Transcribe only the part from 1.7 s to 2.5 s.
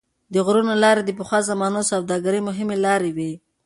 د سوداګرۍ